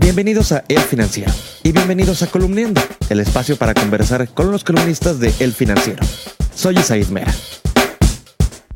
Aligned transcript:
Bienvenidos 0.00 0.52
a 0.52 0.64
El 0.68 0.78
Financiero 0.78 1.32
y 1.64 1.72
bienvenidos 1.72 2.22
a 2.22 2.28
Columniendo, 2.28 2.80
el 3.08 3.18
espacio 3.18 3.56
para 3.56 3.74
conversar 3.74 4.28
con 4.28 4.52
los 4.52 4.62
columnistas 4.62 5.18
de 5.18 5.34
El 5.40 5.52
Financiero. 5.52 6.04
Soy 6.54 6.78
Isaid 6.78 7.08
Mera. 7.08 7.34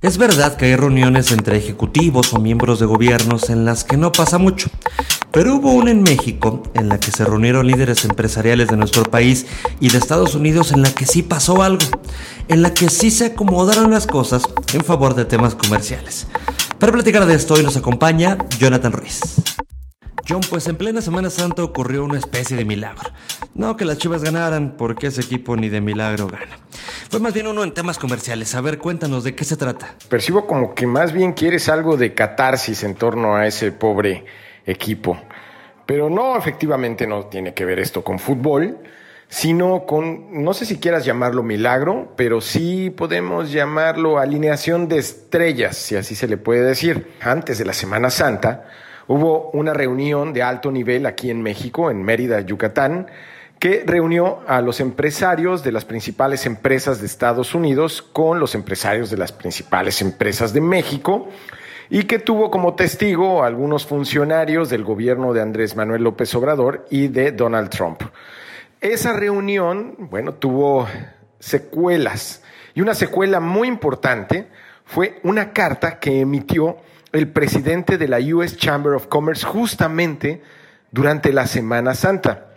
Es 0.00 0.18
verdad 0.18 0.56
que 0.56 0.64
hay 0.64 0.74
reuniones 0.74 1.30
entre 1.30 1.58
ejecutivos 1.58 2.32
o 2.32 2.40
miembros 2.40 2.80
de 2.80 2.86
gobiernos 2.86 3.50
en 3.50 3.64
las 3.64 3.84
que 3.84 3.96
no 3.96 4.10
pasa 4.10 4.38
mucho, 4.38 4.68
pero 5.30 5.54
hubo 5.54 5.70
una 5.70 5.92
en 5.92 6.02
México 6.02 6.64
en 6.74 6.88
la 6.88 6.98
que 6.98 7.12
se 7.12 7.24
reunieron 7.24 7.68
líderes 7.68 8.04
empresariales 8.04 8.66
de 8.66 8.76
nuestro 8.76 9.04
país 9.04 9.46
y 9.78 9.90
de 9.90 9.98
Estados 9.98 10.34
Unidos 10.34 10.72
en 10.72 10.82
la 10.82 10.92
que 10.92 11.06
sí 11.06 11.22
pasó 11.22 11.62
algo, 11.62 11.86
en 12.48 12.62
la 12.62 12.74
que 12.74 12.90
sí 12.90 13.12
se 13.12 13.26
acomodaron 13.26 13.92
las 13.92 14.08
cosas 14.08 14.42
en 14.74 14.82
favor 14.82 15.14
de 15.14 15.24
temas 15.24 15.54
comerciales. 15.54 16.26
Para 16.80 16.90
platicar 16.90 17.26
de 17.26 17.34
esto 17.36 17.54
hoy 17.54 17.62
nos 17.62 17.76
acompaña 17.76 18.38
Jonathan 18.58 18.90
Ruiz. 18.90 19.41
Pues 20.40 20.66
en 20.66 20.76
plena 20.76 21.02
Semana 21.02 21.28
Santa 21.28 21.62
ocurrió 21.62 22.04
una 22.04 22.18
especie 22.18 22.56
de 22.56 22.64
milagro. 22.64 23.10
No 23.54 23.76
que 23.76 23.84
las 23.84 23.98
chivas 23.98 24.22
ganaran, 24.22 24.76
porque 24.78 25.08
ese 25.08 25.20
equipo 25.20 25.56
ni 25.56 25.68
de 25.68 25.82
milagro 25.82 26.26
gana. 26.26 26.58
Fue 27.10 27.20
más 27.20 27.34
bien 27.34 27.46
uno 27.46 27.64
en 27.64 27.74
temas 27.74 27.98
comerciales. 27.98 28.54
A 28.54 28.62
ver, 28.62 28.78
cuéntanos 28.78 29.24
de 29.24 29.34
qué 29.34 29.44
se 29.44 29.56
trata. 29.56 29.94
Percibo 30.08 30.46
como 30.46 30.74
que 30.74 30.86
más 30.86 31.12
bien 31.12 31.34
quieres 31.34 31.68
algo 31.68 31.98
de 31.98 32.14
catarsis 32.14 32.82
en 32.82 32.94
torno 32.94 33.36
a 33.36 33.46
ese 33.46 33.72
pobre 33.72 34.24
equipo. 34.64 35.18
Pero 35.84 36.08
no, 36.08 36.36
efectivamente 36.36 37.06
no 37.06 37.26
tiene 37.26 37.52
que 37.52 37.66
ver 37.66 37.78
esto 37.78 38.02
con 38.02 38.18
fútbol, 38.18 38.78
sino 39.28 39.84
con, 39.84 40.42
no 40.42 40.54
sé 40.54 40.64
si 40.64 40.78
quieras 40.78 41.04
llamarlo 41.04 41.42
milagro, 41.42 42.14
pero 42.16 42.40
sí 42.40 42.88
podemos 42.90 43.52
llamarlo 43.52 44.18
alineación 44.18 44.88
de 44.88 44.98
estrellas, 44.98 45.76
si 45.76 45.96
así 45.96 46.14
se 46.14 46.28
le 46.28 46.38
puede 46.38 46.62
decir. 46.62 47.12
Antes 47.20 47.58
de 47.58 47.64
la 47.66 47.72
Semana 47.74 48.08
Santa, 48.08 48.64
Hubo 49.14 49.50
una 49.50 49.74
reunión 49.74 50.32
de 50.32 50.42
alto 50.42 50.72
nivel 50.72 51.04
aquí 51.04 51.30
en 51.30 51.42
México, 51.42 51.90
en 51.90 52.02
Mérida, 52.02 52.40
Yucatán, 52.40 53.08
que 53.58 53.84
reunió 53.86 54.40
a 54.46 54.62
los 54.62 54.80
empresarios 54.80 55.62
de 55.62 55.70
las 55.70 55.84
principales 55.84 56.46
empresas 56.46 56.98
de 56.98 57.08
Estados 57.08 57.54
Unidos 57.54 58.00
con 58.00 58.40
los 58.40 58.54
empresarios 58.54 59.10
de 59.10 59.18
las 59.18 59.30
principales 59.30 60.00
empresas 60.00 60.54
de 60.54 60.62
México 60.62 61.28
y 61.90 62.04
que 62.04 62.20
tuvo 62.20 62.50
como 62.50 62.74
testigo 62.74 63.42
a 63.42 63.48
algunos 63.48 63.84
funcionarios 63.84 64.70
del 64.70 64.82
gobierno 64.82 65.34
de 65.34 65.42
Andrés 65.42 65.76
Manuel 65.76 66.04
López 66.04 66.34
Obrador 66.34 66.86
y 66.88 67.08
de 67.08 67.32
Donald 67.32 67.68
Trump. 67.68 68.00
Esa 68.80 69.12
reunión, 69.12 69.94
bueno, 70.10 70.32
tuvo 70.32 70.88
secuelas 71.38 72.42
y 72.74 72.80
una 72.80 72.94
secuela 72.94 73.40
muy 73.40 73.68
importante 73.68 74.48
fue 74.86 75.20
una 75.22 75.52
carta 75.52 76.00
que 76.00 76.20
emitió 76.20 76.78
el 77.12 77.28
presidente 77.30 77.98
de 77.98 78.08
la 78.08 78.18
US 78.18 78.56
Chamber 78.56 78.94
of 78.94 79.06
Commerce 79.06 79.46
justamente 79.46 80.42
durante 80.90 81.32
la 81.32 81.46
Semana 81.46 81.94
Santa. 81.94 82.48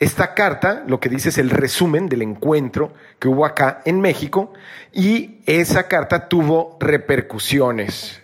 Esta 0.00 0.34
carta 0.34 0.84
lo 0.86 1.00
que 1.00 1.08
dice 1.08 1.30
es 1.30 1.38
el 1.38 1.50
resumen 1.50 2.08
del 2.08 2.22
encuentro 2.22 2.92
que 3.18 3.28
hubo 3.28 3.44
acá 3.44 3.80
en 3.84 4.00
México 4.00 4.52
y 4.92 5.40
esa 5.46 5.88
carta 5.88 6.28
tuvo 6.28 6.76
repercusiones. 6.78 8.22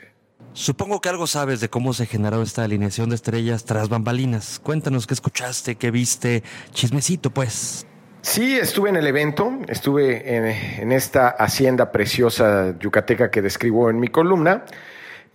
Supongo 0.53 1.01
que 1.01 1.09
algo 1.09 1.27
sabes 1.27 1.61
de 1.61 1.69
cómo 1.69 1.93
se 1.93 2.07
generó 2.07 2.41
esta 2.41 2.63
alineación 2.63 3.09
de 3.09 3.17
estrellas 3.17 3.65
tras 3.65 3.89
bambalinas. 3.89 4.61
Cuéntanos 4.61 5.09
qué 5.09 5.15
escuchaste, 5.15 5.75
qué 5.75 5.91
viste, 5.91 6.45
chismecito 6.73 7.31
pues. 7.31 7.87
Sí, 8.23 8.57
estuve 8.57 8.91
en 8.91 8.97
el 8.97 9.07
evento, 9.09 9.53
estuve 9.67 10.37
en, 10.37 10.45
en 10.45 10.93
esta 10.93 11.29
hacienda 11.29 11.91
preciosa 11.91 12.79
yucateca 12.79 13.33
que 13.33 13.43
describo 13.43 13.91
en 13.91 13.99
mi 13.99 14.09
columna. 14.09 14.65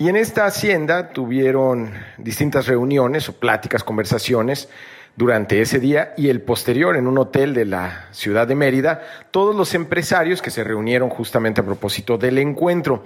Y 0.02 0.08
en 0.08 0.16
esta 0.16 0.46
hacienda 0.46 1.10
tuvieron 1.10 1.92
distintas 2.18 2.68
reuniones 2.68 3.28
o 3.28 3.34
pláticas, 3.34 3.84
conversaciones 3.84 4.70
durante 5.18 5.60
ese 5.60 5.78
día 5.82 6.14
y 6.16 6.30
el 6.30 6.42
posterior 6.42 6.96
en 6.96 7.06
un 7.06 7.18
hotel 7.18 7.54
de 7.54 7.66
la 7.66 8.06
ciudad 8.12 8.48
de 8.48 8.56
Mérida, 8.56 9.02
todos 9.32 9.54
los 9.54 9.74
empresarios 9.74 10.42
que 10.42 10.52
se 10.52 10.64
reunieron 10.64 11.10
justamente 11.10 11.60
a 11.60 11.66
propósito 11.66 12.18
del 12.18 12.38
encuentro. 12.38 13.04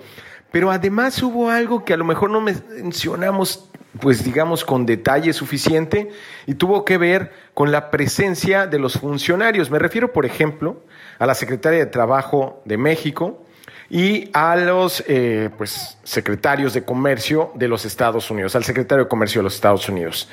Pero 0.52 0.70
además 0.70 1.20
hubo 1.24 1.50
algo 1.50 1.84
que 1.84 1.96
a 1.96 1.98
lo 1.98 2.06
mejor 2.06 2.30
no 2.30 2.42
mencionamos, 2.42 3.72
pues 4.00 4.24
digamos, 4.24 4.64
con 4.64 4.86
detalle 4.86 5.34
suficiente 5.34 6.12
y 6.46 6.54
tuvo 6.54 6.86
que 6.86 7.00
ver 7.00 7.32
con 7.56 7.72
la 7.72 7.90
presencia 7.90 8.68
de 8.68 8.78
los 8.78 9.00
funcionarios. 9.00 9.72
Me 9.72 9.80
refiero, 9.80 10.14
por 10.14 10.28
ejemplo, 10.28 10.84
a 11.18 11.26
la 11.26 11.34
secretaria 11.34 11.80
de 11.80 11.88
Trabajo 11.88 12.62
de 12.66 12.78
México, 12.78 13.43
y 13.94 14.32
a 14.34 14.56
los 14.56 15.04
eh, 15.08 15.52
pues, 15.56 16.00
secretarios 16.04 16.74
de 16.74 16.84
comercio 16.84 17.52
de 17.54 17.68
los 17.68 17.86
Estados 17.86 18.32
Unidos, 18.32 18.56
al 18.56 18.64
secretario 18.64 19.04
de 19.04 19.08
comercio 19.08 19.40
de 19.40 19.44
los 19.44 19.54
Estados 19.54 19.88
Unidos. 19.88 20.28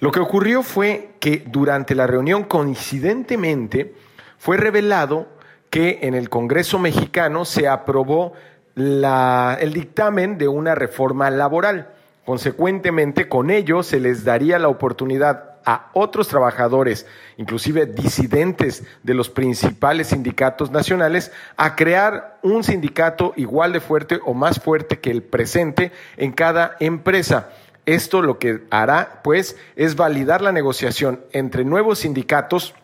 Lo 0.00 0.10
que 0.10 0.18
ocurrió 0.18 0.62
fue 0.62 1.10
que 1.20 1.44
durante 1.46 1.94
la 1.94 2.06
reunión, 2.06 2.44
coincidentemente, 2.44 3.94
fue 4.38 4.56
revelado 4.56 5.28
que 5.68 5.98
en 6.04 6.14
el 6.14 6.30
Congreso 6.30 6.78
mexicano 6.78 7.44
se 7.44 7.68
aprobó 7.68 8.32
el 8.76 9.72
dictamen 9.74 10.38
de 10.38 10.48
una 10.48 10.74
reforma 10.74 11.30
laboral. 11.30 11.90
Consecuentemente, 12.24 13.28
con 13.28 13.50
ello 13.50 13.82
se 13.82 14.00
les 14.00 14.24
daría 14.24 14.58
la 14.58 14.68
oportunidad 14.68 15.51
a 15.64 15.90
otros 15.92 16.28
trabajadores, 16.28 17.06
inclusive 17.36 17.86
disidentes 17.86 18.84
de 19.02 19.14
los 19.14 19.30
principales 19.30 20.08
sindicatos 20.08 20.70
nacionales, 20.70 21.32
a 21.56 21.76
crear 21.76 22.38
un 22.42 22.64
sindicato 22.64 23.32
igual 23.36 23.72
de 23.72 23.80
fuerte 23.80 24.20
o 24.24 24.34
más 24.34 24.60
fuerte 24.60 25.00
que 25.00 25.10
el 25.10 25.22
presente 25.22 25.92
en 26.16 26.32
cada 26.32 26.76
empresa. 26.80 27.50
Esto 27.84 28.22
lo 28.22 28.38
que 28.38 28.62
hará, 28.70 29.20
pues, 29.24 29.56
es 29.74 29.96
validar 29.96 30.40
la 30.40 30.52
negociación 30.52 31.24
entre 31.32 31.64
nuevos 31.64 32.00
sindicatos 32.00 32.74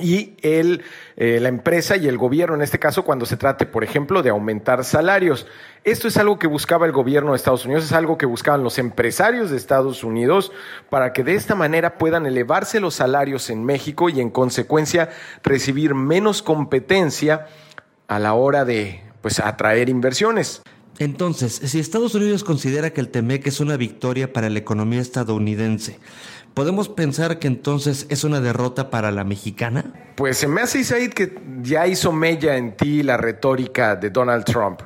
y 0.00 0.36
el, 0.42 0.82
eh, 1.16 1.38
la 1.40 1.48
empresa 1.48 1.96
y 1.96 2.08
el 2.08 2.18
gobierno, 2.18 2.54
en 2.54 2.62
este 2.62 2.78
caso, 2.78 3.04
cuando 3.04 3.26
se 3.26 3.36
trate, 3.36 3.66
por 3.66 3.84
ejemplo, 3.84 4.22
de 4.22 4.30
aumentar 4.30 4.84
salarios. 4.84 5.46
Esto 5.84 6.08
es 6.08 6.16
algo 6.16 6.38
que 6.38 6.46
buscaba 6.46 6.86
el 6.86 6.92
gobierno 6.92 7.32
de 7.32 7.36
Estados 7.36 7.64
Unidos, 7.64 7.84
es 7.84 7.92
algo 7.92 8.18
que 8.18 8.26
buscaban 8.26 8.62
los 8.62 8.78
empresarios 8.78 9.50
de 9.50 9.56
Estados 9.56 10.04
Unidos 10.04 10.52
para 10.90 11.12
que 11.12 11.24
de 11.24 11.34
esta 11.34 11.54
manera 11.54 11.98
puedan 11.98 12.26
elevarse 12.26 12.80
los 12.80 12.94
salarios 12.94 13.50
en 13.50 13.64
México 13.64 14.08
y, 14.08 14.20
en 14.20 14.30
consecuencia, 14.30 15.10
recibir 15.42 15.94
menos 15.94 16.42
competencia 16.42 17.46
a 18.06 18.18
la 18.18 18.34
hora 18.34 18.64
de 18.64 19.02
pues, 19.22 19.40
atraer 19.40 19.88
inversiones. 19.88 20.62
Entonces, 20.98 21.52
si 21.52 21.78
Estados 21.78 22.14
Unidos 22.14 22.42
considera 22.42 22.90
que 22.90 23.00
el 23.00 23.08
TEMEC 23.08 23.46
es 23.46 23.60
una 23.60 23.76
victoria 23.76 24.32
para 24.32 24.50
la 24.50 24.58
economía 24.58 25.00
estadounidense, 25.00 26.00
¿podemos 26.58 26.88
pensar 26.88 27.38
que 27.38 27.46
entonces 27.46 28.04
es 28.08 28.24
una 28.24 28.40
derrota 28.40 28.90
para 28.90 29.12
la 29.12 29.22
mexicana? 29.22 29.84
Pues 30.16 30.38
se 30.38 30.48
me 30.48 30.60
hace, 30.60 30.80
Isaid, 30.80 31.12
que 31.12 31.38
ya 31.62 31.86
hizo 31.86 32.10
mella 32.10 32.56
en 32.56 32.76
ti 32.76 33.04
la 33.04 33.16
retórica 33.16 33.94
de 33.94 34.10
Donald 34.10 34.44
Trump. 34.44 34.80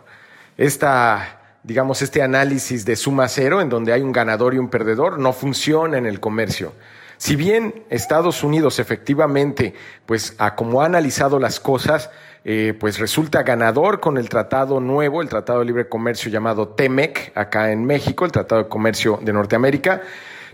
Esta 0.59 1.39
digamos, 1.63 2.03
este 2.03 2.21
análisis 2.21 2.85
de 2.85 2.95
suma 2.95 3.27
cero, 3.27 3.63
en 3.63 3.71
donde 3.71 3.95
hay 3.95 4.03
un 4.03 4.13
ganador 4.13 4.53
y 4.53 4.59
un 4.59 4.69
perdedor, 4.69 5.19
no 5.19 5.33
funciona 5.33 5.97
en 5.97 6.05
el 6.05 6.21
comercio. 6.21 6.75
Si 7.17 7.37
bien 7.37 7.85
Estados 7.89 8.45
Unidos 8.45 8.79
efectivamente, 8.79 9.73
pues 10.05 10.35
a 10.37 10.55
como 10.55 10.83
ha 10.83 10.85
analizado 10.85 11.39
las 11.39 11.59
cosas, 11.59 12.11
eh, 12.45 12.77
pues 12.79 12.99
resulta 12.99 13.45
ganador 13.45 13.99
con 14.01 14.19
el 14.19 14.29
tratado 14.29 14.79
nuevo, 14.79 15.23
el 15.23 15.31
Tratado 15.31 15.61
de 15.61 15.65
Libre 15.65 15.89
Comercio 15.89 16.31
llamado 16.31 16.69
TEMEC, 16.69 17.33
acá 17.35 17.73
en 17.73 17.87
México, 17.87 18.27
el 18.27 18.33
Tratado 18.33 18.65
de 18.65 18.69
Comercio 18.69 19.19
de 19.23 19.33
Norteamérica, 19.33 20.03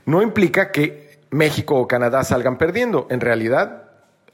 no 0.07 0.23
implica 0.23 0.71
que 0.71 1.08
México 1.31 1.77
o 1.77 1.89
Canadá 1.89 2.25
salgan 2.25 2.59
perdiendo. 2.59 3.07
En 3.11 3.21
realidad, 3.21 3.85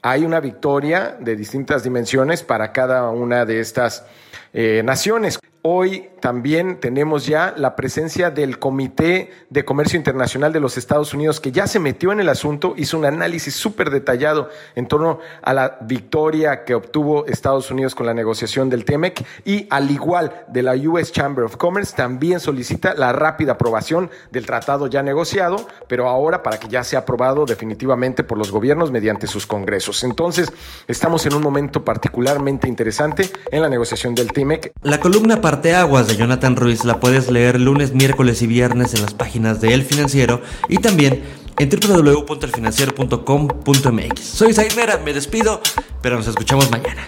hay 0.01 0.23
una 0.23 0.39
victoria 0.39 1.17
de 1.19 1.35
distintas 1.35 1.83
dimensiones 1.83 2.43
para 2.43 2.71
cada 2.71 3.09
una 3.09 3.45
de 3.45 3.59
estas 3.59 4.05
eh, 4.53 4.81
naciones. 4.83 5.39
Hoy 5.67 6.09
también 6.19 6.79
tenemos 6.79 7.25
ya 7.25 7.55
la 7.57 7.75
presencia 7.75 8.29
del 8.29 8.59
Comité 8.59 9.31
de 9.49 9.65
Comercio 9.65 9.97
Internacional 9.97 10.53
de 10.53 10.59
los 10.59 10.77
Estados 10.77 11.11
Unidos, 11.15 11.39
que 11.39 11.51
ya 11.51 11.65
se 11.65 11.79
metió 11.79 12.11
en 12.11 12.19
el 12.19 12.29
asunto, 12.29 12.75
hizo 12.77 12.99
un 12.99 13.05
análisis 13.05 13.55
súper 13.55 13.89
detallado 13.89 14.49
en 14.75 14.87
torno 14.87 15.17
a 15.41 15.55
la 15.55 15.79
victoria 15.81 16.65
que 16.65 16.75
obtuvo 16.75 17.25
Estados 17.25 17.71
Unidos 17.71 17.95
con 17.95 18.05
la 18.05 18.13
negociación 18.13 18.69
del 18.69 18.85
TEMEC 18.85 19.25
y 19.43 19.67
al 19.71 19.89
igual 19.89 20.45
de 20.49 20.61
la 20.61 20.75
US 20.75 21.11
Chamber 21.11 21.45
of 21.45 21.57
Commerce, 21.57 21.95
también 21.95 22.39
solicita 22.39 22.93
la 22.93 23.11
rápida 23.11 23.53
aprobación 23.53 24.11
del 24.31 24.45
tratado 24.45 24.85
ya 24.85 25.01
negociado, 25.01 25.67
pero 25.87 26.07
ahora 26.09 26.43
para 26.43 26.59
que 26.59 26.67
ya 26.67 26.83
sea 26.83 26.99
aprobado 26.99 27.45
definitivamente 27.45 28.23
por 28.23 28.37
los 28.37 28.51
gobiernos 28.51 28.91
mediante 28.91 29.25
sus 29.25 29.47
congresos. 29.47 30.03
Entonces, 30.03 30.53
estamos 30.87 31.25
en 31.25 31.33
un 31.33 31.41
momento 31.41 31.83
particularmente 31.83 32.67
interesante 32.67 33.31
en 33.49 33.63
la 33.63 33.69
negociación 33.69 34.13
del 34.13 34.31
TEMEC. 34.31 34.71
La 34.83 34.99
columna 34.99 35.41
para 35.41 35.54
Aguas 35.55 36.07
de 36.07 36.17
Jonathan 36.17 36.57
Ruiz 36.57 36.83
la 36.83 36.99
puedes 36.99 37.31
leer 37.31 37.61
lunes, 37.61 37.93
miércoles 37.93 38.41
y 38.41 38.47
viernes 38.47 38.93
en 38.93 39.01
las 39.01 39.13
páginas 39.13 39.61
de 39.61 39.73
El 39.73 39.83
Financiero 39.83 40.41
y 40.67 40.79
también 40.79 41.23
en 41.57 41.69
www.elfinanciero.com.mx. 41.69 44.21
Soy 44.21 44.53
Mera, 44.75 44.99
me 45.03 45.13
despido, 45.13 45.61
pero 46.01 46.17
nos 46.17 46.27
escuchamos 46.27 46.69
mañana. 46.69 47.07